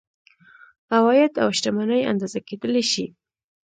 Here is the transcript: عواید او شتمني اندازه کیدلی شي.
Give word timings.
عواید 0.97 1.33
او 1.41 1.49
شتمني 1.57 1.99
اندازه 2.11 2.39
کیدلی 2.47 2.83
شي. 2.91 3.05